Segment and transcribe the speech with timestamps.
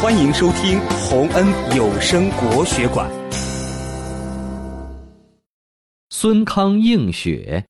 [0.00, 1.44] 欢迎收听洪恩
[1.76, 3.10] 有声国学馆。
[6.10, 7.60] 孙康映雪。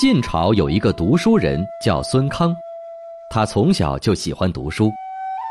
[0.00, 2.52] 晋朝有一个读书人叫孙康，
[3.30, 4.90] 他从小就喜欢读书，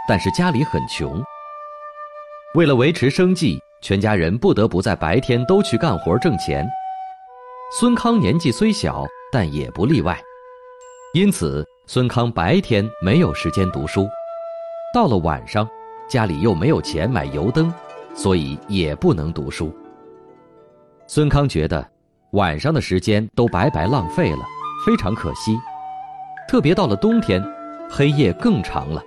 [0.10, 1.24] 但是家里很穷。
[2.56, 6.68] 为了维持生计，全家人不得不在白天都去干活挣钱。
[7.80, 10.22] 孙康年纪虽小，但也不例外，
[11.14, 14.06] 因此孙康白天没有时间读书。
[14.94, 15.68] 到了晚上，
[16.08, 17.74] 家里又没有钱买油灯，
[18.16, 19.72] 所以也不能读书。
[21.06, 21.86] 孙康觉得
[22.32, 24.46] 晚上的时间都白白浪费了，
[24.86, 25.58] 非常可惜。
[26.48, 27.44] 特别到了冬天，
[27.90, 29.04] 黑夜更长了，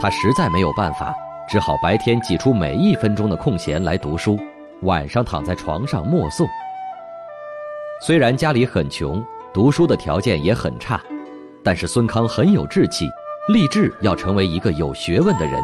[0.00, 1.14] 他实在没有办法，
[1.48, 4.38] 只好白天挤出每一分钟的空闲来读书，
[4.82, 6.46] 晚上躺在床上默诵。
[8.02, 11.00] 虽然家里很穷，读书的条件也很差，
[11.64, 13.08] 但是孙康很有志气。
[13.48, 15.62] 立志要成为一个有学问的人，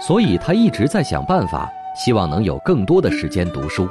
[0.00, 3.86] 所以他一直在想办法，希望能有更多的时间读书。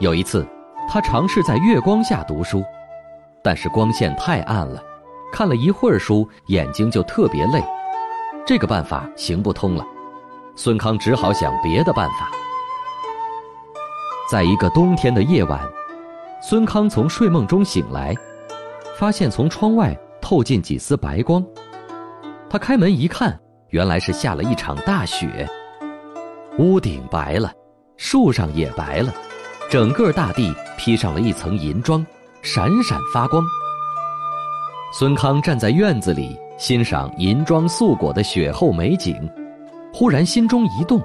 [0.00, 0.44] 有一次，
[0.88, 2.64] 他尝试在月光下读书，
[3.44, 4.82] 但是光线太暗了，
[5.32, 7.62] 看了一会儿书，眼睛就特别累。
[8.44, 9.86] 这个办法行不通了，
[10.56, 12.28] 孙康只好想别的办法。
[14.28, 15.60] 在一个冬天的夜晚，
[16.42, 18.12] 孙康从睡梦中醒来，
[18.98, 21.44] 发现从窗外透进几丝白光。
[22.54, 23.36] 他开门一看，
[23.70, 25.44] 原来是下了一场大雪，
[26.56, 27.52] 屋顶白了，
[27.96, 29.12] 树上也白了，
[29.68, 32.06] 整个大地披上了一层银装，
[32.42, 33.42] 闪闪发光。
[34.92, 39.28] 孙康站在院子里欣赏银装素裹的雪后美景，
[39.92, 41.02] 忽然心中一动：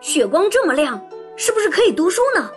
[0.00, 0.98] 雪光这么亮，
[1.36, 2.50] 是不是可以读书呢？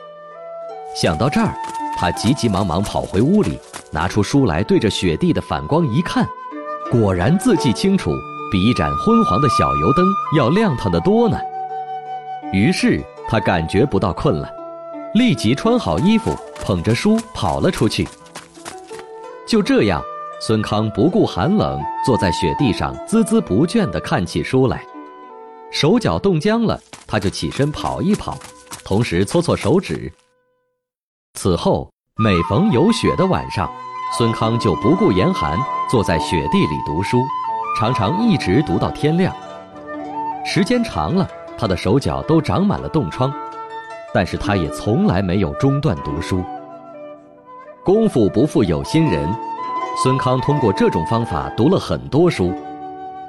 [0.96, 1.54] 想到这儿，
[1.98, 3.60] 他急急忙忙跑回屋里，
[3.92, 6.26] 拿出书来，对着雪地的反光一看。
[6.94, 8.12] 果然字迹清楚，
[8.52, 10.06] 比一盏昏黄的小油灯
[10.38, 11.36] 要亮堂得多呢。
[12.52, 14.48] 于是他感觉不到困了，
[15.16, 18.08] 立即穿好衣服，捧着书跑了出去。
[19.48, 20.04] 就这样，
[20.40, 24.86] 孙康不顾寒冷，坐在雪地上孜孜不倦地看起书来。
[25.72, 28.38] 手脚冻僵了，他就起身跑一跑，
[28.86, 30.14] 同时搓搓手指。
[31.34, 31.92] 此后，
[32.24, 33.68] 每逢有雪的晚上。
[34.16, 35.58] 孙康就不顾严寒，
[35.90, 37.24] 坐在雪地里读书，
[37.80, 39.34] 常常一直读到天亮。
[40.46, 41.28] 时间长了，
[41.58, 43.32] 他的手脚都长满了冻疮，
[44.14, 46.44] 但是他也从来没有中断读书。
[47.84, 49.28] 功夫不负有心人，
[50.02, 52.54] 孙康通过这种方法读了很多书，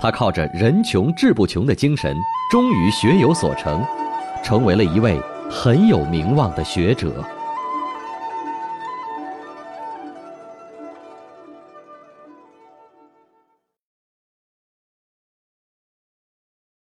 [0.01, 2.17] 他靠着人穷志不穷的精神，
[2.51, 3.85] 终于学有所成，
[4.43, 5.21] 成为了一位
[5.51, 7.13] 很有名望的学者。